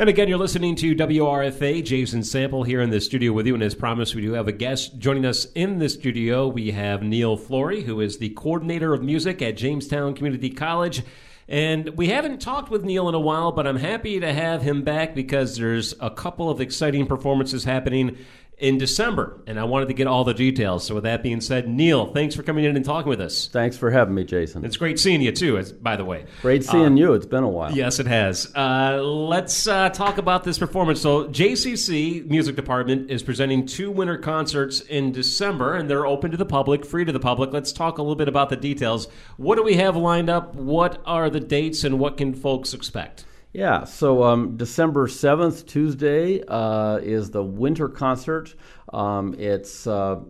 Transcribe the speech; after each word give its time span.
And 0.00 0.08
again, 0.08 0.28
you're 0.28 0.38
listening 0.38 0.76
to 0.76 0.94
WRFA. 0.94 1.84
Jason 1.84 2.22
Sample 2.22 2.62
here 2.62 2.80
in 2.80 2.90
the 2.90 3.00
studio 3.00 3.32
with 3.32 3.48
you. 3.48 3.54
And 3.54 3.64
as 3.64 3.74
promised, 3.74 4.14
we 4.14 4.22
do 4.22 4.34
have 4.34 4.46
a 4.46 4.52
guest 4.52 4.96
joining 4.96 5.26
us 5.26 5.46
in 5.56 5.80
the 5.80 5.88
studio. 5.88 6.46
We 6.46 6.70
have 6.70 7.02
Neil 7.02 7.36
Flory, 7.36 7.82
who 7.82 8.00
is 8.00 8.18
the 8.18 8.28
coordinator 8.28 8.94
of 8.94 9.02
music 9.02 9.42
at 9.42 9.56
Jamestown 9.56 10.14
Community 10.14 10.50
College. 10.50 11.02
And 11.48 11.88
we 11.96 12.10
haven't 12.10 12.40
talked 12.40 12.70
with 12.70 12.84
Neil 12.84 13.08
in 13.08 13.16
a 13.16 13.20
while, 13.20 13.50
but 13.50 13.66
I'm 13.66 13.78
happy 13.78 14.20
to 14.20 14.32
have 14.32 14.62
him 14.62 14.82
back 14.82 15.16
because 15.16 15.56
there's 15.56 15.94
a 15.98 16.10
couple 16.10 16.48
of 16.48 16.60
exciting 16.60 17.04
performances 17.08 17.64
happening 17.64 18.18
in 18.58 18.76
December, 18.76 19.40
and 19.46 19.58
I 19.58 19.64
wanted 19.64 19.86
to 19.86 19.94
get 19.94 20.08
all 20.08 20.24
the 20.24 20.34
details. 20.34 20.84
So, 20.84 20.96
with 20.96 21.04
that 21.04 21.22
being 21.22 21.40
said, 21.40 21.68
Neil, 21.68 22.06
thanks 22.06 22.34
for 22.34 22.42
coming 22.42 22.64
in 22.64 22.74
and 22.74 22.84
talking 22.84 23.08
with 23.08 23.20
us. 23.20 23.46
Thanks 23.46 23.76
for 23.76 23.90
having 23.90 24.14
me, 24.14 24.24
Jason. 24.24 24.64
It's 24.64 24.76
great 24.76 24.98
seeing 24.98 25.22
you 25.22 25.30
too. 25.30 25.58
As, 25.58 25.72
by 25.72 25.96
the 25.96 26.04
way, 26.04 26.26
great 26.42 26.64
seeing 26.64 26.94
uh, 26.94 26.96
you. 26.96 27.12
It's 27.14 27.26
been 27.26 27.44
a 27.44 27.48
while. 27.48 27.72
Yes, 27.72 28.00
it 28.00 28.06
has. 28.06 28.52
Uh, 28.56 29.00
let's 29.02 29.68
uh, 29.68 29.90
talk 29.90 30.18
about 30.18 30.42
this 30.42 30.58
performance. 30.58 31.00
So, 31.00 31.28
JCC 31.28 32.26
Music 32.26 32.56
Department 32.56 33.10
is 33.10 33.22
presenting 33.22 33.64
two 33.64 33.90
winter 33.90 34.18
concerts 34.18 34.80
in 34.80 35.12
December, 35.12 35.76
and 35.76 35.88
they're 35.88 36.06
open 36.06 36.32
to 36.32 36.36
the 36.36 36.46
public, 36.46 36.84
free 36.84 37.04
to 37.04 37.12
the 37.12 37.20
public. 37.20 37.52
Let's 37.52 37.72
talk 37.72 37.98
a 37.98 38.02
little 38.02 38.16
bit 38.16 38.28
about 38.28 38.50
the 38.50 38.56
details. 38.56 39.06
What 39.36 39.56
do 39.56 39.62
we 39.62 39.74
have 39.74 39.96
lined 39.96 40.28
up? 40.28 40.56
What 40.56 41.00
are 41.06 41.30
the 41.30 41.40
dates, 41.40 41.84
and 41.84 42.00
what 42.00 42.16
can 42.16 42.34
folks 42.34 42.74
expect? 42.74 43.24
Yeah, 43.52 43.84
so 43.84 44.24
um, 44.24 44.56
December 44.58 45.06
7th, 45.06 45.66
Tuesday, 45.66 46.42
uh, 46.46 46.98
is 47.02 47.30
the 47.30 47.42
winter 47.42 47.88
concert. 47.88 48.54
Um, 48.92 49.34
it's 49.38 49.86
uh, 49.86 50.20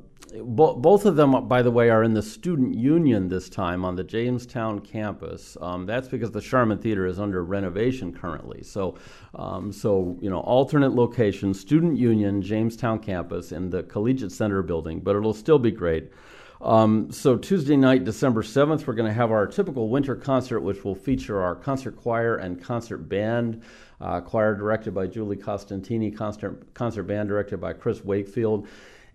bo- 0.41 0.75
both 0.75 1.05
of 1.05 1.17
them, 1.17 1.49
by 1.49 1.63
the 1.63 1.71
way, 1.71 1.91
are 1.91 2.05
in 2.05 2.15
the 2.15 2.23
student 2.23 2.77
union 2.77 3.29
this 3.29 3.49
time 3.49 3.85
on 3.85 3.97
the 3.97 4.05
Jamestown 4.05 4.79
campus. 4.81 5.57
Um, 5.61 5.85
that's 5.85 6.07
because 6.07 6.31
the 6.31 6.41
Scharmann 6.41 6.81
Theater 6.81 7.07
is 7.07 7.19
under 7.19 7.45
renovation 7.45 8.13
currently. 8.13 8.63
So, 8.63 8.97
um, 9.35 9.73
so 9.73 10.17
you 10.21 10.31
know, 10.31 10.41
alternate 10.41 10.95
location, 10.95 11.53
student 11.55 11.99
union, 11.99 12.41
Jamestown 12.41 13.01
campus, 13.01 13.51
in 13.51 13.69
the 13.69 13.83
Collegiate 13.83 14.31
Center 14.31 14.63
building, 14.63 15.01
but 15.01 15.17
it'll 15.17 15.35
still 15.35 15.59
be 15.59 15.73
great. 15.73 16.13
Um, 16.61 17.13
so 17.13 17.37
Tuesday 17.37 17.77
night, 17.77 18.05
December 18.05 18.43
7th, 18.43 18.87
we're 18.87 18.95
going 18.95 19.09
to 19.09 19.15
have 19.15 19.31
our 19.31 19.47
typical 19.47 19.89
winter 19.89 20.17
concert, 20.17 20.61
which 20.61 20.85
will 20.85 20.95
feature 20.95 21.41
our 21.41 21.55
concert 21.55 21.97
choir 21.97 22.37
and 22.37 22.63
concert 22.63 23.09
band. 23.09 23.63
Uh, 24.01 24.21
choir 24.21 24.55
directed 24.55 24.95
by 24.95 25.07
Julie 25.07 25.37
Costantini, 25.37 26.17
concert, 26.17 26.73
concert 26.75 27.05
band 27.05 27.29
directed 27.29 27.61
by 27.61 27.73
Chris 27.73 28.05
Wakefield. 28.05 28.67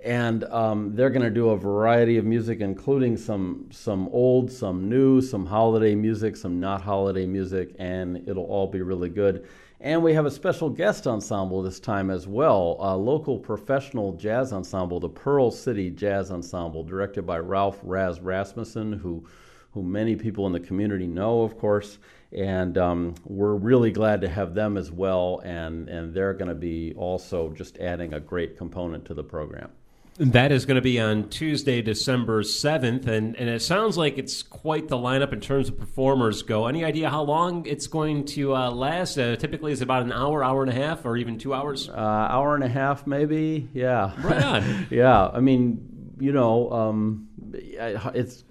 And 0.04 0.44
um, 0.46 0.96
they're 0.96 1.09
going 1.09 1.23
to 1.23 1.30
do 1.30 1.52
a 1.52 1.58
variety 1.58 2.18
of 2.18 2.26
music, 2.26 2.59
including 2.59 3.16
some 3.16 3.70
some 3.72 4.10
old, 4.10 4.52
some 4.52 4.90
new, 4.90 5.22
some 5.22 5.45
holiday 5.45 5.95
music, 5.95 6.36
some 6.36 6.60
not 6.60 6.82
holiday 6.82 7.26
music, 7.26 7.73
and 7.80 8.28
it'll 8.28 8.44
all 8.45 8.68
be 8.68 8.82
really 8.82 9.10
good. 9.10 9.48
And 9.80 10.02
we 10.02 10.14
have 10.14 10.26
a 10.26 10.32
special 10.32 10.70
guest 10.70 11.08
ensemble 11.08 11.62
this 11.62 11.80
time 11.80 12.10
as 12.10 12.26
well, 12.26 12.78
a 12.80 12.95
local 12.95 13.38
professional 13.38 14.14
jazz 14.14 14.54
ensemble, 14.54 15.02
the 15.02 15.10
Pearl 15.10 15.52
City 15.52 15.90
Jazz 15.90 16.32
Ensemble, 16.32 16.86
directed 16.86 17.23
by 17.26 17.40
Ralph 17.40 17.80
Raz 17.84 18.20
Rasmusson, 18.20 18.98
who, 18.98 19.26
who 19.72 19.84
many 19.84 20.16
people 20.16 20.48
in 20.48 20.54
the 20.54 20.60
community 20.62 21.06
know, 21.06 21.42
of 21.42 21.58
course. 21.58 21.98
And 22.32 22.78
um, 22.78 23.16
we're 23.26 23.56
really 23.56 23.92
glad 23.92 24.22
to 24.22 24.30
have 24.30 24.54
them 24.54 24.78
as 24.78 24.90
well, 24.90 25.42
and, 25.44 25.90
and 25.90 26.14
they're 26.14 26.34
going 26.34 26.48
to 26.48 26.56
be 26.56 26.94
also 26.95 27.50
just 27.50 27.78
adding 27.80 28.14
a 28.14 28.22
great 28.22 28.58
component 28.58 29.04
to 29.06 29.14
the 29.14 29.23
program. 29.23 29.70
That 30.17 30.52
is 30.52 30.67
going 30.67 30.75
to 30.75 30.81
be 30.81 31.00
on 31.00 31.30
Tuesday, 31.30 31.81
December 31.81 32.44
7th, 32.44 33.08
and, 33.08 33.36
and 33.36 33.50
it 33.50 33.64
sounds 33.64 33.97
like 33.97 34.20
it's 34.20 34.44
quite 34.44 34.88
the 34.88 34.95
lineup 34.95 35.33
in 35.33 35.42
terms 35.42 35.70
of 35.70 35.80
performers 35.80 36.44
go. 36.44 36.67
Any 36.67 36.86
idea 36.86 37.09
how 37.09 37.23
long 37.23 37.66
it's 37.66 37.88
going 37.88 38.25
to 38.25 38.55
uh, 38.55 38.70
last? 38.70 39.17
Uh, 39.17 39.36
typically, 39.36 39.72
it's 39.72 39.81
about 39.81 40.03
an 40.03 40.11
hour, 40.11 40.44
hour 40.44 40.61
and 40.61 40.72
a 40.72 40.75
half, 40.75 41.03
or 41.03 41.17
even 41.17 41.39
two 41.39 41.55
hours? 41.55 41.89
Uh, 41.89 41.94
hour 41.94 42.53
and 42.53 42.64
a 42.64 42.70
half, 42.70 43.08
maybe, 43.08 43.67
yeah. 43.73 44.11
Right 44.22 44.44
on. 44.44 44.88
yeah, 44.92 45.30
I 45.30 45.39
mean, 45.39 46.14
you 46.20 46.31
know, 46.31 46.72
um, 46.72 47.30
it's 47.53 48.43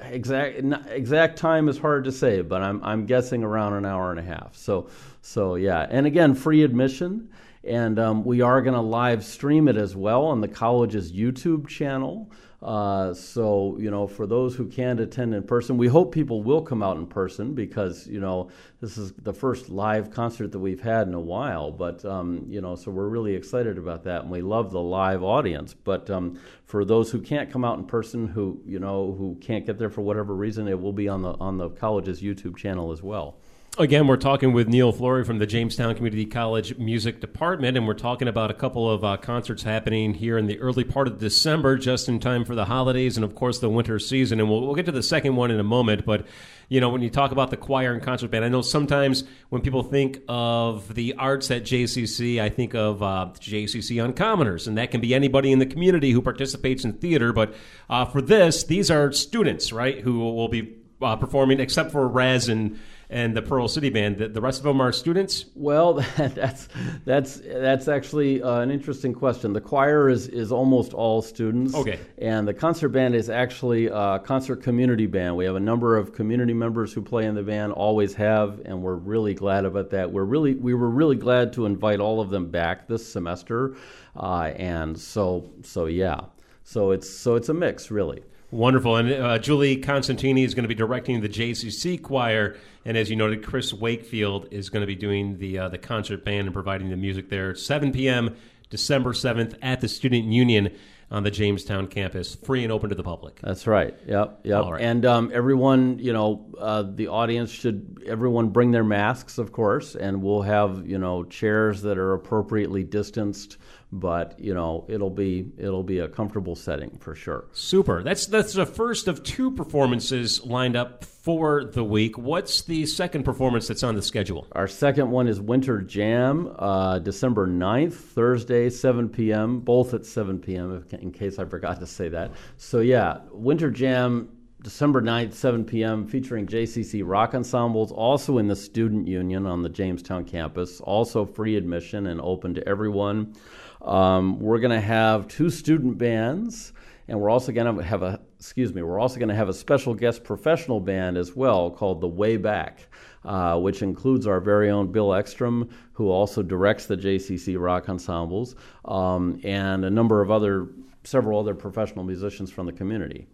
exact 0.00 0.60
exact 0.88 1.38
time 1.38 1.68
is 1.68 1.78
hard 1.78 2.04
to 2.04 2.12
say, 2.12 2.40
but 2.40 2.62
I'm 2.62 2.82
I'm 2.82 3.04
guessing 3.04 3.42
around 3.42 3.74
an 3.74 3.84
hour 3.84 4.10
and 4.10 4.18
a 4.18 4.22
half. 4.22 4.56
So 4.56 4.88
so 5.20 5.56
yeah, 5.56 5.86
and 5.90 6.06
again, 6.06 6.34
free 6.34 6.62
admission. 6.62 7.28
And 7.64 7.98
um, 7.98 8.24
we 8.24 8.40
are 8.40 8.60
going 8.60 8.74
to 8.74 8.80
live 8.80 9.24
stream 9.24 9.68
it 9.68 9.76
as 9.76 9.94
well 9.94 10.24
on 10.24 10.40
the 10.40 10.48
college's 10.48 11.12
YouTube 11.12 11.68
channel. 11.68 12.30
Uh, 12.62 13.12
so, 13.12 13.76
you 13.80 13.90
know, 13.90 14.06
for 14.06 14.24
those 14.24 14.54
who 14.54 14.66
can't 14.68 15.00
attend 15.00 15.34
in 15.34 15.42
person, 15.42 15.76
we 15.76 15.88
hope 15.88 16.12
people 16.12 16.44
will 16.44 16.62
come 16.62 16.80
out 16.80 16.96
in 16.96 17.06
person 17.06 17.54
because, 17.54 18.06
you 18.06 18.20
know, 18.20 18.48
this 18.80 18.96
is 18.96 19.12
the 19.14 19.32
first 19.32 19.68
live 19.68 20.12
concert 20.12 20.52
that 20.52 20.60
we've 20.60 20.80
had 20.80 21.08
in 21.08 21.14
a 21.14 21.20
while. 21.20 21.72
But, 21.72 22.04
um, 22.04 22.44
you 22.48 22.60
know, 22.60 22.76
so 22.76 22.92
we're 22.92 23.08
really 23.08 23.34
excited 23.34 23.78
about 23.78 24.04
that 24.04 24.22
and 24.22 24.30
we 24.30 24.42
love 24.42 24.70
the 24.70 24.80
live 24.80 25.24
audience. 25.24 25.74
But 25.74 26.08
um, 26.08 26.38
for 26.64 26.84
those 26.84 27.10
who 27.10 27.20
can't 27.20 27.50
come 27.50 27.64
out 27.64 27.78
in 27.78 27.84
person, 27.84 28.28
who, 28.28 28.60
you 28.64 28.78
know, 28.78 29.12
who 29.18 29.36
can't 29.40 29.66
get 29.66 29.76
there 29.76 29.90
for 29.90 30.02
whatever 30.02 30.34
reason, 30.34 30.68
it 30.68 30.80
will 30.80 30.92
be 30.92 31.08
on 31.08 31.22
the, 31.22 31.32
on 31.34 31.58
the 31.58 31.70
college's 31.70 32.22
YouTube 32.22 32.56
channel 32.56 32.92
as 32.92 33.02
well. 33.02 33.38
Again, 33.78 34.06
we're 34.06 34.18
talking 34.18 34.52
with 34.52 34.68
Neil 34.68 34.92
Flory 34.92 35.24
from 35.24 35.38
the 35.38 35.46
Jamestown 35.46 35.94
Community 35.94 36.26
College 36.26 36.76
Music 36.76 37.22
Department, 37.22 37.74
and 37.74 37.86
we're 37.86 37.94
talking 37.94 38.28
about 38.28 38.50
a 38.50 38.54
couple 38.54 38.90
of 38.90 39.02
uh, 39.02 39.16
concerts 39.16 39.62
happening 39.62 40.12
here 40.12 40.36
in 40.36 40.44
the 40.44 40.58
early 40.58 40.84
part 40.84 41.08
of 41.08 41.18
December, 41.18 41.78
just 41.78 42.06
in 42.06 42.20
time 42.20 42.44
for 42.44 42.54
the 42.54 42.66
holidays 42.66 43.16
and, 43.16 43.24
of 43.24 43.34
course, 43.34 43.60
the 43.60 43.70
winter 43.70 43.98
season. 43.98 44.40
And 44.40 44.50
we'll, 44.50 44.60
we'll 44.60 44.74
get 44.74 44.84
to 44.84 44.92
the 44.92 45.02
second 45.02 45.36
one 45.36 45.50
in 45.50 45.58
a 45.58 45.64
moment. 45.64 46.04
But, 46.04 46.26
you 46.68 46.82
know, 46.82 46.90
when 46.90 47.00
you 47.00 47.08
talk 47.08 47.32
about 47.32 47.48
the 47.48 47.56
choir 47.56 47.94
and 47.94 48.02
concert 48.02 48.30
band, 48.30 48.44
I 48.44 48.50
know 48.50 48.60
sometimes 48.60 49.24
when 49.48 49.62
people 49.62 49.82
think 49.82 50.20
of 50.28 50.94
the 50.94 51.14
arts 51.14 51.50
at 51.50 51.62
JCC, 51.62 52.42
I 52.42 52.50
think 52.50 52.74
of 52.74 53.02
uh, 53.02 53.30
JCC 53.40 54.06
Uncommoners, 54.06 54.66
and 54.66 54.76
that 54.76 54.90
can 54.90 55.00
be 55.00 55.14
anybody 55.14 55.50
in 55.50 55.60
the 55.60 55.66
community 55.66 56.10
who 56.10 56.20
participates 56.20 56.84
in 56.84 56.92
theater. 56.92 57.32
But 57.32 57.54
uh, 57.88 58.04
for 58.04 58.20
this, 58.20 58.64
these 58.64 58.90
are 58.90 59.12
students, 59.12 59.72
right, 59.72 59.98
who 59.98 60.18
will 60.18 60.48
be 60.48 60.76
uh, 61.00 61.16
performing, 61.16 61.58
except 61.58 61.90
for 61.90 62.06
Raz 62.06 62.50
and 62.50 62.78
and 63.12 63.36
the 63.36 63.42
Pearl 63.42 63.68
City 63.68 63.90
Band. 63.90 64.16
The, 64.16 64.28
the 64.28 64.40
rest 64.40 64.58
of 64.58 64.64
them 64.64 64.80
are 64.80 64.90
students. 64.90 65.44
Well, 65.54 65.94
that's 66.16 66.68
that's 67.04 67.36
that's 67.36 67.86
actually 67.86 68.42
uh, 68.42 68.60
an 68.60 68.70
interesting 68.70 69.12
question. 69.12 69.52
The 69.52 69.60
choir 69.60 70.08
is 70.08 70.26
is 70.28 70.50
almost 70.50 70.94
all 70.94 71.20
students. 71.20 71.74
Okay. 71.74 72.00
And 72.18 72.48
the 72.48 72.54
concert 72.54 72.88
band 72.88 73.14
is 73.14 73.28
actually 73.28 73.86
a 73.86 74.18
concert 74.18 74.62
community 74.62 75.06
band. 75.06 75.36
We 75.36 75.44
have 75.44 75.56
a 75.56 75.60
number 75.60 75.96
of 75.96 76.14
community 76.14 76.54
members 76.54 76.92
who 76.92 77.02
play 77.02 77.26
in 77.26 77.34
the 77.34 77.42
band, 77.42 77.72
always 77.72 78.14
have, 78.14 78.62
and 78.64 78.82
we're 78.82 78.96
really 78.96 79.34
glad 79.34 79.66
about 79.66 79.90
that. 79.90 80.10
We're 80.10 80.24
really 80.24 80.54
we 80.54 80.74
were 80.74 80.90
really 80.90 81.16
glad 81.16 81.52
to 81.54 81.66
invite 81.66 82.00
all 82.00 82.20
of 82.20 82.30
them 82.30 82.50
back 82.50 82.88
this 82.88 83.06
semester, 83.06 83.76
uh, 84.16 84.52
and 84.56 84.98
so 84.98 85.50
so 85.62 85.86
yeah. 85.86 86.20
So 86.64 86.92
it's 86.92 87.10
so 87.10 87.34
it's 87.36 87.50
a 87.50 87.54
mix 87.54 87.90
really. 87.90 88.22
Wonderful. 88.52 88.96
And 88.96 89.10
uh, 89.10 89.38
Julie 89.38 89.78
Costantini 89.78 90.44
is 90.44 90.54
going 90.54 90.64
to 90.64 90.68
be 90.68 90.74
directing 90.74 91.22
the 91.22 91.28
JCC 91.28 92.00
choir. 92.00 92.58
And 92.84 92.98
as 92.98 93.08
you 93.08 93.16
noted, 93.16 93.42
Chris 93.42 93.72
Wakefield 93.72 94.46
is 94.50 94.68
going 94.68 94.82
to 94.82 94.86
be 94.86 94.94
doing 94.94 95.38
the, 95.38 95.58
uh, 95.58 95.68
the 95.70 95.78
concert 95.78 96.22
band 96.22 96.48
and 96.48 96.52
providing 96.52 96.90
the 96.90 96.96
music 96.96 97.30
there. 97.30 97.54
7 97.54 97.92
p.m., 97.92 98.36
December 98.68 99.14
7th 99.14 99.56
at 99.62 99.80
the 99.80 99.88
Student 99.88 100.26
Union 100.26 100.70
on 101.10 101.22
the 101.22 101.30
Jamestown 101.30 101.86
campus, 101.86 102.34
free 102.34 102.62
and 102.62 102.72
open 102.72 102.90
to 102.90 102.94
the 102.94 103.02
public. 103.02 103.38
That's 103.42 103.66
right. 103.66 103.94
Yep, 104.06 104.40
yep. 104.44 104.64
And 104.80 105.04
um, 105.04 105.30
everyone, 105.32 105.98
you 105.98 106.12
know, 106.12 106.46
uh, 106.58 106.84
the 106.86 107.08
audience 107.08 107.50
should 107.50 108.02
everyone 108.06 108.48
bring 108.48 108.70
their 108.70 108.84
masks, 108.84 109.36
of 109.36 109.52
course, 109.52 109.94
and 109.94 110.22
we'll 110.22 110.40
have 110.40 110.86
you 110.86 110.96
know 110.96 111.24
chairs 111.24 111.82
that 111.82 111.98
are 111.98 112.14
appropriately 112.14 112.82
distanced 112.82 113.58
but 113.92 114.40
you 114.40 114.54
know 114.54 114.86
it'll 114.88 115.10
be 115.10 115.52
it'll 115.58 115.82
be 115.82 115.98
a 115.98 116.08
comfortable 116.08 116.56
setting 116.56 116.98
for 116.98 117.14
sure. 117.14 117.44
Super. 117.52 118.02
That's 118.02 118.26
that's 118.26 118.54
the 118.54 118.64
first 118.64 119.06
of 119.06 119.22
two 119.22 119.50
performances 119.50 120.44
lined 120.44 120.76
up 120.76 121.04
for 121.04 121.64
the 121.64 121.84
week. 121.84 122.16
What's 122.16 122.62
the 122.62 122.86
second 122.86 123.24
performance 123.24 123.68
that's 123.68 123.82
on 123.82 123.94
the 123.94 124.02
schedule? 124.02 124.46
Our 124.52 124.66
second 124.66 125.10
one 125.10 125.28
is 125.28 125.40
Winter 125.40 125.80
Jam, 125.82 126.52
uh, 126.58 126.98
December 126.98 127.46
9th, 127.46 127.92
Thursday, 127.92 128.70
7 128.70 129.10
p.m. 129.10 129.60
Both 129.60 129.94
at 129.94 130.06
7 130.06 130.38
p.m. 130.38 130.84
In 130.92 131.12
case 131.12 131.38
I 131.38 131.44
forgot 131.44 131.78
to 131.80 131.86
say 131.86 132.08
that. 132.08 132.32
So 132.56 132.80
yeah, 132.80 133.18
Winter 133.30 133.70
Jam. 133.70 134.30
December 134.62 135.02
9th, 135.02 135.32
7 135.32 135.64
p.m., 135.64 136.06
featuring 136.06 136.46
JCC 136.46 137.02
Rock 137.04 137.34
Ensembles, 137.34 137.90
also 137.90 138.38
in 138.38 138.46
the 138.46 138.54
Student 138.54 139.08
Union 139.08 139.44
on 139.44 139.60
the 139.62 139.68
Jamestown 139.68 140.24
campus, 140.24 140.80
also 140.80 141.24
free 141.24 141.56
admission 141.56 142.06
and 142.06 142.20
open 142.20 142.54
to 142.54 142.68
everyone. 142.68 143.34
Um, 143.80 144.38
we're 144.38 144.60
going 144.60 144.70
to 144.70 144.80
have 144.80 145.26
two 145.26 145.50
student 145.50 145.98
bands, 145.98 146.72
and 147.08 147.20
we're 147.20 147.28
also 147.28 147.50
going 147.50 147.76
to 147.76 147.82
have 147.82 148.04
a 148.04 148.20
excuse 148.38 148.72
me. 148.72 148.82
We're 148.82 149.00
also 149.00 149.18
going 149.18 149.30
to 149.30 149.34
have 149.34 149.48
a 149.48 149.54
special 149.54 149.94
guest 149.94 150.22
professional 150.22 150.78
band 150.78 151.16
as 151.16 151.34
well 151.34 151.68
called 151.70 152.00
the 152.00 152.08
Way 152.08 152.36
Back. 152.36 152.86
Uh, 153.24 153.56
which 153.56 153.82
includes 153.82 154.26
our 154.26 154.40
very 154.40 154.68
own 154.68 154.90
Bill 154.90 155.10
Eckstrom, 155.10 155.70
who 155.92 156.10
also 156.10 156.42
directs 156.42 156.86
the 156.86 156.96
JCC 156.96 157.56
Rock 157.56 157.88
Ensembles, 157.88 158.56
um, 158.84 159.38
and 159.44 159.84
a 159.84 159.90
number 159.90 160.20
of 160.20 160.32
other, 160.32 160.66
several 161.04 161.38
other 161.38 161.54
professional 161.54 162.04
musicians 162.04 162.50
from 162.50 162.66
the 162.66 162.72
community. 162.72 163.28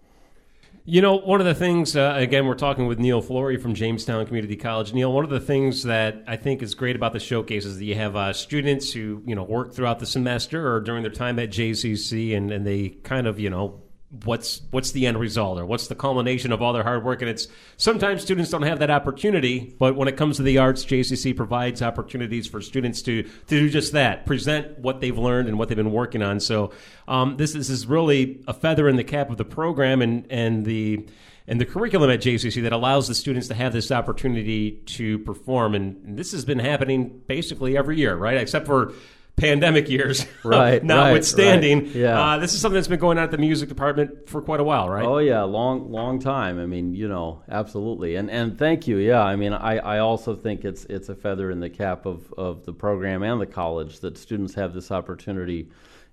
You 0.90 1.02
know, 1.02 1.16
one 1.16 1.38
of 1.38 1.46
the 1.46 1.54
things, 1.54 1.96
uh, 1.96 2.14
again, 2.16 2.46
we're 2.46 2.54
talking 2.54 2.86
with 2.86 2.98
Neil 2.98 3.20
Flory 3.20 3.58
from 3.58 3.74
Jamestown 3.74 4.24
Community 4.24 4.56
College. 4.56 4.94
Neil, 4.94 5.12
one 5.12 5.22
of 5.22 5.28
the 5.28 5.38
things 5.38 5.82
that 5.82 6.24
I 6.26 6.36
think 6.36 6.62
is 6.62 6.74
great 6.74 6.96
about 6.96 7.12
the 7.12 7.20
showcase 7.20 7.66
is 7.66 7.76
that 7.76 7.84
you 7.84 7.94
have 7.94 8.16
uh, 8.16 8.32
students 8.32 8.90
who, 8.90 9.22
you 9.26 9.34
know, 9.34 9.42
work 9.42 9.74
throughout 9.74 9.98
the 9.98 10.06
semester 10.06 10.74
or 10.74 10.80
during 10.80 11.02
their 11.02 11.12
time 11.12 11.38
at 11.40 11.50
JCC 11.50 12.34
and, 12.34 12.50
and 12.50 12.66
they 12.66 12.88
kind 12.88 13.26
of, 13.26 13.38
you 13.38 13.50
know, 13.50 13.82
what's 14.24 14.62
what's 14.70 14.92
the 14.92 15.06
end 15.06 15.18
result 15.18 15.58
or 15.58 15.66
what's 15.66 15.88
the 15.88 15.94
culmination 15.94 16.50
of 16.50 16.62
all 16.62 16.72
their 16.72 16.82
hard 16.82 17.04
work 17.04 17.20
and 17.20 17.30
it's 17.30 17.46
sometimes 17.76 18.22
students 18.22 18.50
don't 18.50 18.62
have 18.62 18.78
that 18.78 18.90
opportunity 18.90 19.76
but 19.78 19.96
when 19.96 20.08
it 20.08 20.16
comes 20.16 20.38
to 20.38 20.42
the 20.42 20.56
arts 20.56 20.82
jcc 20.86 21.36
provides 21.36 21.82
opportunities 21.82 22.46
for 22.46 22.62
students 22.62 23.02
to 23.02 23.22
to 23.22 23.30
do 23.46 23.68
just 23.68 23.92
that 23.92 24.24
present 24.24 24.78
what 24.78 25.02
they've 25.02 25.18
learned 25.18 25.46
and 25.46 25.58
what 25.58 25.68
they've 25.68 25.76
been 25.76 25.92
working 25.92 26.22
on 26.22 26.40
so 26.40 26.72
um, 27.06 27.36
this, 27.36 27.52
this 27.52 27.68
is 27.68 27.86
really 27.86 28.42
a 28.48 28.54
feather 28.54 28.88
in 28.88 28.96
the 28.96 29.04
cap 29.04 29.28
of 29.28 29.36
the 29.36 29.44
program 29.44 30.00
and 30.00 30.26
and 30.30 30.64
the 30.64 31.06
and 31.48 31.58
the 31.58 31.64
curriculum 31.64 32.10
at 32.10 32.20
JCC 32.20 32.62
that 32.62 32.74
allows 32.74 33.08
the 33.08 33.14
students 33.14 33.48
to 33.48 33.54
have 33.54 33.72
this 33.72 33.90
opportunity 33.90 34.72
to 34.84 35.18
perform. 35.20 35.74
And 35.74 36.18
this 36.18 36.32
has 36.32 36.44
been 36.44 36.58
happening 36.58 37.22
basically 37.26 37.74
every 37.74 37.96
year, 37.96 38.14
right? 38.16 38.36
Except 38.36 38.66
for 38.66 38.92
pandemic 39.38 39.88
years, 39.90 40.26
right? 40.44 40.82
notwithstanding, 40.82 41.86
right, 41.86 41.94
yeah. 41.94 42.20
Uh, 42.20 42.38
this 42.38 42.54
is 42.54 42.60
something 42.60 42.74
that's 42.74 42.88
been 42.88 42.98
going 42.98 43.18
on 43.18 43.24
at 43.24 43.30
the 43.30 43.38
music 43.38 43.68
department 43.68 44.28
for 44.28 44.42
quite 44.42 44.60
a 44.60 44.64
while, 44.64 44.88
right? 44.88 45.04
Oh 45.04 45.18
yeah, 45.18 45.42
long 45.42 45.90
long 45.90 46.18
time. 46.18 46.58
I 46.60 46.66
mean, 46.66 46.94
you 46.94 47.08
know, 47.08 47.42
absolutely. 47.48 48.16
And 48.16 48.30
and 48.30 48.58
thank 48.58 48.86
you. 48.86 48.98
Yeah, 48.98 49.22
I 49.22 49.36
mean, 49.36 49.52
I, 49.52 49.78
I 49.78 49.98
also 49.98 50.36
think 50.36 50.64
it's 50.64 50.84
it's 50.86 51.08
a 51.08 51.14
feather 51.14 51.50
in 51.50 51.60
the 51.60 51.70
cap 51.70 52.06
of 52.06 52.32
of 52.36 52.64
the 52.64 52.72
program 52.72 53.22
and 53.22 53.40
the 53.40 53.46
college 53.46 54.00
that 54.00 54.18
students 54.18 54.54
have 54.54 54.74
this 54.74 54.90
opportunity 54.90 55.68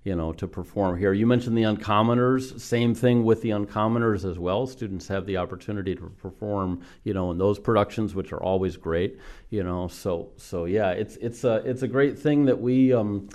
you 0.06 0.14
know, 0.14 0.32
to 0.32 0.46
perform 0.46 0.96
here. 0.96 1.12
You 1.12 1.26
mentioned 1.26 1.58
the 1.58 1.64
Uncommoners. 1.64 2.60
Same 2.60 2.94
thing 2.94 3.24
with 3.24 3.42
the 3.42 3.50
Uncommoners 3.50 4.24
as 4.24 4.38
well. 4.38 4.68
Students 4.68 5.08
have 5.08 5.26
the 5.26 5.36
opportunity 5.36 5.96
to 5.96 6.02
perform, 6.22 6.80
you 7.02 7.12
know, 7.12 7.32
in 7.32 7.38
those 7.38 7.58
productions, 7.58 8.14
which 8.14 8.32
are 8.32 8.40
always 8.40 8.76
great. 8.76 9.18
You 9.50 9.64
know, 9.64 9.88
so 9.88 10.30
so 10.36 10.66
yeah, 10.66 10.90
it's 10.90 11.16
it's 11.16 11.42
a 11.42 11.56
it's 11.64 11.82
a 11.82 11.88
great 11.88 12.18
thing 12.18 12.46
that 12.46 12.60
we. 12.60 12.92
Um, 12.92 13.28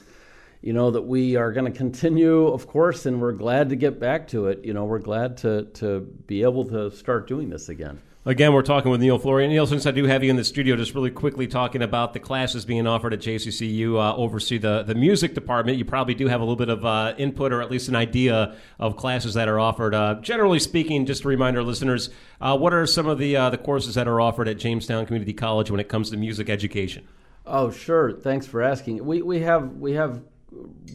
you 0.63 0.73
know 0.73 0.91
that 0.91 1.01
we 1.01 1.35
are 1.37 1.51
going 1.51 1.65
to 1.65 1.75
continue, 1.75 2.45
of 2.45 2.67
course, 2.67 3.07
and 3.07 3.19
we're 3.19 3.31
glad 3.31 3.69
to 3.69 3.75
get 3.75 3.99
back 3.99 4.27
to 4.27 4.45
it. 4.45 4.63
You 4.63 4.75
know, 4.75 4.85
we're 4.85 4.99
glad 4.99 5.37
to 5.37 5.63
to 5.73 6.01
be 6.27 6.43
able 6.43 6.65
to 6.65 6.91
start 6.91 7.27
doing 7.27 7.49
this 7.49 7.67
again. 7.67 7.99
Again, 8.23 8.53
we're 8.53 8.61
talking 8.61 8.91
with 8.91 9.01
Neil 9.01 9.17
Flory. 9.17 9.47
Neil, 9.47 9.65
since 9.65 9.87
I 9.87 9.91
do 9.91 10.05
have 10.05 10.23
you 10.23 10.29
in 10.29 10.35
the 10.35 10.43
studio, 10.43 10.75
just 10.75 10.93
really 10.93 11.09
quickly 11.09 11.47
talking 11.47 11.81
about 11.81 12.13
the 12.13 12.19
classes 12.19 12.65
being 12.65 12.85
offered 12.85 13.15
at 13.15 13.19
JCC. 13.19 13.73
You 13.73 13.99
uh, 13.99 14.13
oversee 14.15 14.59
the, 14.59 14.83
the 14.83 14.93
music 14.93 15.33
department. 15.33 15.79
You 15.79 15.85
probably 15.85 16.13
do 16.13 16.27
have 16.27 16.39
a 16.39 16.43
little 16.43 16.55
bit 16.55 16.69
of 16.69 16.85
uh, 16.85 17.15
input 17.17 17.51
or 17.51 17.63
at 17.63 17.71
least 17.71 17.89
an 17.89 17.95
idea 17.95 18.55
of 18.77 18.95
classes 18.95 19.33
that 19.33 19.47
are 19.47 19.59
offered. 19.59 19.95
Uh, 19.95 20.19
generally 20.21 20.59
speaking, 20.59 21.07
just 21.07 21.23
to 21.23 21.29
remind 21.29 21.57
our 21.57 21.63
listeners, 21.63 22.11
uh, 22.39 22.55
what 22.55 22.75
are 22.75 22.85
some 22.85 23.07
of 23.07 23.17
the, 23.17 23.35
uh, 23.35 23.49
the 23.49 23.57
courses 23.57 23.95
that 23.95 24.07
are 24.07 24.21
offered 24.21 24.47
at 24.47 24.59
Jamestown 24.59 25.07
Community 25.07 25.33
College 25.33 25.71
when 25.71 25.79
it 25.79 25.89
comes 25.89 26.11
to 26.11 26.17
music 26.17 26.47
education? 26.47 27.07
Oh, 27.47 27.71
sure. 27.71 28.11
Thanks 28.11 28.45
for 28.45 28.61
asking. 28.61 29.03
We, 29.03 29.23
we 29.23 29.39
have 29.39 29.77
we 29.77 29.93
have 29.93 30.21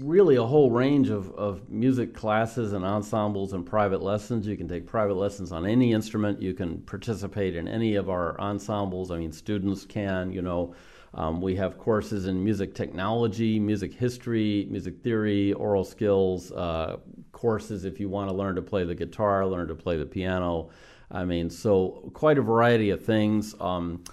really 0.00 0.36
a 0.36 0.44
whole 0.44 0.70
range 0.70 1.08
of, 1.08 1.32
of 1.34 1.68
music 1.70 2.14
classes 2.14 2.72
and 2.72 2.84
ensembles 2.84 3.52
and 3.52 3.64
private 3.64 4.02
lessons. 4.02 4.46
You 4.46 4.56
can 4.56 4.68
take 4.68 4.86
private 4.86 5.14
lessons 5.14 5.52
on 5.52 5.66
any 5.66 5.92
instrument. 5.92 6.40
You 6.42 6.54
can 6.54 6.82
participate 6.82 7.56
in 7.56 7.68
any 7.68 7.96
of 7.96 8.08
our 8.08 8.40
ensembles. 8.40 9.10
I 9.10 9.18
mean, 9.18 9.32
students 9.32 9.84
can, 9.84 10.32
you 10.32 10.42
know. 10.42 10.74
Um, 11.14 11.40
we 11.40 11.56
have 11.56 11.78
courses 11.78 12.26
in 12.26 12.44
music 12.44 12.74
technology, 12.74 13.58
music 13.58 13.94
history, 13.94 14.66
music 14.70 15.02
theory, 15.02 15.54
aural 15.54 15.84
skills, 15.84 16.52
uh, 16.52 16.98
courses 17.32 17.86
if 17.86 17.98
you 17.98 18.10
want 18.10 18.28
to 18.28 18.36
learn 18.36 18.54
to 18.56 18.62
play 18.62 18.84
the 18.84 18.94
guitar, 18.94 19.46
learn 19.46 19.68
to 19.68 19.74
play 19.74 19.96
the 19.96 20.04
piano. 20.04 20.68
I 21.10 21.24
mean, 21.24 21.48
so 21.48 22.10
quite 22.12 22.36
a 22.36 22.42
variety 22.42 22.90
of 22.90 23.02
things. 23.02 23.54
Um, 23.60 24.04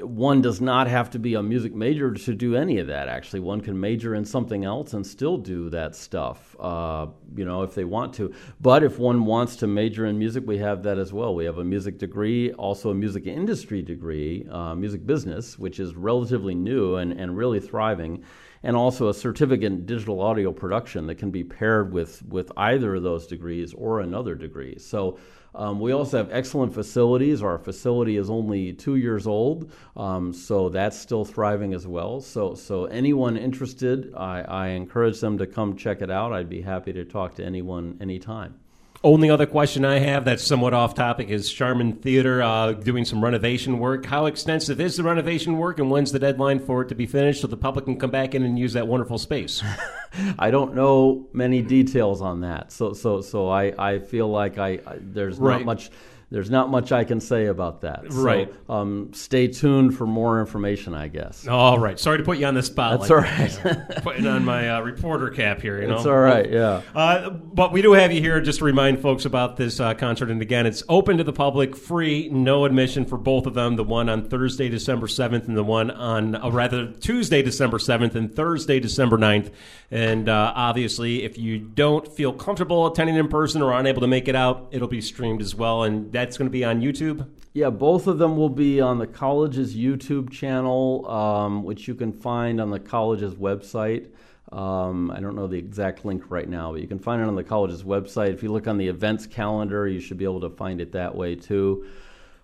one 0.00 0.42
does 0.42 0.60
not 0.60 0.88
have 0.88 1.10
to 1.10 1.18
be 1.18 1.34
a 1.34 1.42
music 1.42 1.74
major 1.74 2.12
to 2.12 2.34
do 2.34 2.54
any 2.54 2.78
of 2.78 2.86
that. 2.88 3.08
Actually, 3.08 3.40
one 3.40 3.60
can 3.60 3.78
major 3.78 4.14
in 4.14 4.24
something 4.24 4.64
else 4.64 4.92
and 4.92 5.06
still 5.06 5.38
do 5.38 5.70
that 5.70 5.96
stuff. 5.96 6.54
Uh, 6.60 7.06
you 7.34 7.44
know, 7.44 7.62
if 7.62 7.74
they 7.74 7.84
want 7.84 8.14
to. 8.14 8.34
But 8.60 8.82
if 8.82 8.98
one 8.98 9.24
wants 9.24 9.56
to 9.56 9.66
major 9.66 10.06
in 10.06 10.18
music, 10.18 10.44
we 10.46 10.58
have 10.58 10.82
that 10.82 10.98
as 10.98 11.12
well. 11.12 11.34
We 11.34 11.44
have 11.46 11.58
a 11.58 11.64
music 11.64 11.98
degree, 11.98 12.52
also 12.52 12.90
a 12.90 12.94
music 12.94 13.26
industry 13.26 13.82
degree, 13.82 14.46
uh, 14.50 14.74
music 14.74 15.06
business, 15.06 15.58
which 15.58 15.80
is 15.80 15.94
relatively 15.94 16.54
new 16.54 16.96
and, 16.96 17.12
and 17.12 17.36
really 17.36 17.60
thriving, 17.60 18.24
and 18.62 18.76
also 18.76 19.08
a 19.08 19.14
certificate 19.14 19.64
in 19.64 19.86
digital 19.86 20.20
audio 20.20 20.52
production 20.52 21.06
that 21.06 21.16
can 21.16 21.30
be 21.30 21.44
paired 21.44 21.92
with 21.92 22.22
with 22.26 22.50
either 22.56 22.96
of 22.96 23.02
those 23.02 23.26
degrees 23.26 23.74
or 23.74 24.00
another 24.00 24.34
degree. 24.34 24.78
So 24.78 25.18
um, 25.56 25.80
we 25.80 25.92
also 25.92 26.18
have 26.18 26.28
excellent 26.30 26.74
facilities. 26.74 27.42
Our 27.42 27.58
facility 27.58 28.18
is 28.18 28.28
only 28.28 28.74
two 28.74 28.96
years 28.96 29.26
old, 29.26 29.72
um, 29.96 30.34
so 30.34 30.68
that's 30.68 30.98
still 30.98 31.24
thriving 31.24 31.72
as 31.72 31.86
well. 31.86 32.20
So, 32.20 32.54
so 32.54 32.84
anyone 32.84 33.38
interested, 33.38 34.12
I, 34.14 34.42
I 34.42 34.68
encourage 34.68 35.18
them 35.20 35.38
to 35.38 35.46
come 35.46 35.74
check 35.74 36.02
it 36.02 36.10
out. 36.10 36.32
I'd 36.34 36.50
be 36.50 36.60
happy 36.60 36.92
to 36.92 37.06
talk 37.06 37.36
to 37.36 37.44
anyone 37.44 37.96
anytime. 38.02 38.60
Only 39.06 39.30
other 39.30 39.46
question 39.46 39.84
I 39.84 40.00
have 40.00 40.24
that's 40.24 40.42
somewhat 40.42 40.74
off 40.74 40.96
topic 40.96 41.28
is 41.28 41.48
Scharmann 41.48 42.02
Theater 42.02 42.42
uh, 42.42 42.72
doing 42.72 43.04
some 43.04 43.22
renovation 43.22 43.78
work. 43.78 44.04
How 44.04 44.26
extensive 44.26 44.80
is 44.80 44.96
the 44.96 45.04
renovation 45.04 45.58
work, 45.58 45.78
and 45.78 45.88
when's 45.88 46.10
the 46.10 46.18
deadline 46.18 46.58
for 46.58 46.82
it 46.82 46.88
to 46.88 46.96
be 46.96 47.06
finished 47.06 47.40
so 47.40 47.46
the 47.46 47.56
public 47.56 47.84
can 47.84 48.00
come 48.00 48.10
back 48.10 48.34
in 48.34 48.42
and 48.42 48.58
use 48.58 48.72
that 48.72 48.88
wonderful 48.88 49.18
space? 49.18 49.62
I 50.40 50.50
don't 50.50 50.74
know 50.74 51.28
many 51.32 51.62
details 51.62 52.20
on 52.20 52.40
that, 52.40 52.72
so 52.72 52.94
so 52.94 53.20
so 53.20 53.48
I, 53.48 53.72
I 53.78 53.98
feel 54.00 54.26
like 54.28 54.58
I, 54.58 54.80
I 54.84 54.96
there's 54.98 55.38
right. 55.38 55.58
not 55.58 55.64
much 55.64 55.90
there's 56.28 56.50
not 56.50 56.70
much 56.70 56.90
I 56.90 57.04
can 57.04 57.20
say 57.20 57.46
about 57.46 57.82
that. 57.82 58.12
Right. 58.12 58.52
So, 58.66 58.72
um, 58.74 59.12
stay 59.14 59.46
tuned 59.46 59.96
for 59.96 60.06
more 60.06 60.40
information, 60.40 60.92
I 60.92 61.06
guess. 61.06 61.46
All 61.46 61.78
right. 61.78 62.00
Sorry 62.00 62.18
to 62.18 62.24
put 62.24 62.38
you 62.38 62.46
on 62.46 62.54
the 62.54 62.64
spot. 62.64 63.00
That's 63.00 63.10
like 63.10 63.62
all 63.62 63.76
right. 63.76 63.88
Putting 64.02 64.26
on 64.26 64.44
my 64.44 64.70
uh, 64.70 64.80
reporter 64.80 65.30
cap 65.30 65.60
here. 65.60 65.80
You 65.80 65.86
know. 65.86 65.96
It's 65.96 66.06
all 66.06 66.18
right. 66.18 66.50
Yeah. 66.50 66.82
Uh, 66.94 67.30
but 67.30 67.72
we 67.72 67.80
do 67.80 67.92
have 67.92 68.10
you 68.12 68.20
here 68.20 68.40
just 68.40 68.58
to 68.58 68.64
remind 68.64 69.00
folks 69.00 69.24
about 69.24 69.56
this 69.56 69.78
uh, 69.78 69.94
concert. 69.94 70.30
And 70.30 70.42
again, 70.42 70.66
it's 70.66 70.82
open 70.88 71.16
to 71.18 71.24
the 71.24 71.32
public, 71.32 71.76
free, 71.76 72.28
no 72.28 72.64
admission 72.64 73.04
for 73.04 73.18
both 73.18 73.46
of 73.46 73.54
them. 73.54 73.76
The 73.76 73.84
one 73.84 74.08
on 74.08 74.28
Thursday, 74.28 74.68
December 74.68 75.06
seventh, 75.06 75.46
and 75.46 75.56
the 75.56 75.62
one 75.62 75.92
on 75.92 76.34
uh, 76.34 76.50
rather 76.50 76.90
Tuesday, 76.90 77.40
December 77.40 77.78
seventh, 77.78 78.16
and 78.16 78.34
Thursday, 78.34 78.80
December 78.80 79.16
9th. 79.16 79.52
And 79.90 80.28
uh, 80.28 80.52
obviously, 80.56 81.22
if 81.22 81.38
you 81.38 81.58
don't 81.58 82.08
feel 82.08 82.32
comfortable 82.32 82.86
attending 82.86 83.14
in 83.14 83.28
person 83.28 83.62
or 83.62 83.72
unable 83.72 84.00
to 84.00 84.08
make 84.08 84.26
it 84.26 84.34
out, 84.34 84.68
it'll 84.72 84.88
be 84.88 85.00
streamed 85.00 85.40
as 85.40 85.54
well. 85.54 85.84
And 85.84 86.10
that's 86.16 86.38
going 86.38 86.48
to 86.48 86.52
be 86.52 86.64
on 86.64 86.80
YouTube? 86.80 87.28
Yeah, 87.52 87.70
both 87.70 88.06
of 88.06 88.18
them 88.18 88.36
will 88.36 88.48
be 88.48 88.80
on 88.80 88.98
the 88.98 89.06
college's 89.06 89.76
YouTube 89.76 90.30
channel, 90.30 91.06
um, 91.08 91.62
which 91.62 91.86
you 91.86 91.94
can 91.94 92.12
find 92.12 92.60
on 92.60 92.70
the 92.70 92.80
college's 92.80 93.34
website. 93.34 94.08
Um, 94.50 95.10
I 95.10 95.20
don't 95.20 95.34
know 95.34 95.46
the 95.46 95.58
exact 95.58 96.04
link 96.04 96.30
right 96.30 96.48
now, 96.48 96.72
but 96.72 96.80
you 96.80 96.86
can 96.86 96.98
find 96.98 97.20
it 97.20 97.28
on 97.28 97.34
the 97.34 97.44
college's 97.44 97.82
website. 97.82 98.32
If 98.32 98.42
you 98.42 98.50
look 98.50 98.66
on 98.66 98.78
the 98.78 98.88
events 98.88 99.26
calendar, 99.26 99.86
you 99.86 100.00
should 100.00 100.16
be 100.16 100.24
able 100.24 100.40
to 100.40 100.50
find 100.50 100.80
it 100.80 100.92
that 100.92 101.14
way 101.14 101.34
too. 101.34 101.86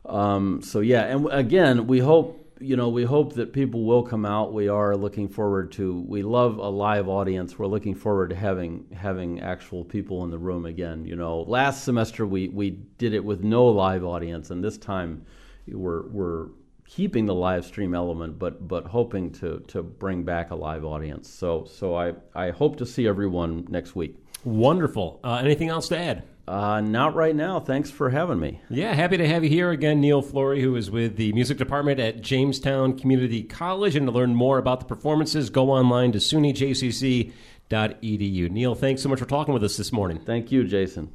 Um, 0.05 0.61
so 0.63 0.81
yeah, 0.81 1.05
and 1.05 1.29
again, 1.31 1.87
we 1.87 2.01
hope 2.01 2.42
you 2.63 2.77
know, 2.77 2.89
we 2.89 3.05
hope 3.05 3.35
that 3.35 3.53
people 3.53 3.85
will 3.85 4.03
come 4.03 4.25
out. 4.25 4.53
We 4.53 4.69
are 4.69 4.97
looking 4.97 5.29
forward 5.29 5.73
to. 5.73 6.05
We 6.07 6.23
love 6.23 6.59
a 6.59 6.69
live 6.69 7.09
audience. 7.09 7.59
We're 7.59 7.67
looking 7.67 7.95
forward 7.95 8.31
to 8.31 8.37
having 8.37 8.87
having 8.93 9.41
actual 9.41 9.85
people 9.85 10.25
in 10.25 10.31
the 10.31 10.39
room 10.39 10.65
again. 10.65 11.05
You 11.05 11.17
know, 11.17 11.43
last 11.43 11.85
semester 11.85 12.27
we 12.27 12.49
we 12.49 12.71
did 12.71 13.15
it 13.15 13.25
with 13.25 13.43
no 13.43 13.67
live 13.67 14.05
audience, 14.05 14.51
and 14.51 14.63
this 14.63 14.79
time 14.79 15.27
we're 15.67 16.09
we're 16.09 16.49
keeping 16.87 17.27
the 17.27 17.35
live 17.35 17.65
stream 17.65 17.95
element, 17.95 18.39
but 18.39 18.67
but 18.69 18.87
hoping 18.87 19.31
to 19.33 19.61
to 19.69 19.83
bring 19.83 20.23
back 20.23 20.51
a 20.51 20.55
live 20.55 20.85
audience. 20.85 21.29
So 21.29 21.65
so 21.65 21.95
I 21.95 22.15
I 22.35 22.51
hope 22.51 22.77
to 22.77 22.87
see 22.87 23.07
everyone 23.07 23.67
next 23.69 23.97
week. 23.97 24.17
Wonderful. 24.45 25.21
Uh, 25.23 25.41
anything 25.43 25.69
else 25.69 25.89
to 25.89 25.99
add? 25.99 26.25
Uh, 26.47 26.81
not 26.81 27.15
right 27.15 27.37
now. 27.37 27.61
Thanks 27.61 27.91
for 27.91 28.11
having 28.11 28.41
me. 28.41 28.61
Yeah, 28.69 28.95
happy 28.95 29.17
to 29.17 29.29
have 29.29 29.45
you 29.45 29.51
here 29.51 29.71
again, 29.71 30.01
Neil 30.01 30.23
Flory, 30.23 30.61
who 30.61 30.75
is 30.75 30.91
with 30.91 31.17
the 31.17 31.33
music 31.33 31.57
department 31.57 32.01
at 32.01 32.21
Jamestown 32.21 32.99
Community 32.99 33.45
College. 33.45 33.95
And 33.95 34.07
to 34.07 34.13
learn 34.13 34.35
more 34.35 34.59
about 34.59 34.81
the 34.81 34.87
performances, 34.87 35.51
go 35.51 35.71
online 35.71 36.11
to 36.13 36.19
sunyjcc.edu. 36.19 37.31
Neil, 38.51 38.75
thanks 38.75 39.03
so 39.03 39.09
much 39.09 39.21
for 39.21 39.27
talking 39.27 39.55
with 39.55 39.63
us 39.63 39.77
this 39.77 39.93
morning. 39.93 40.19
Thank 40.19 40.51
you, 40.51 40.65
Jason. 40.65 41.13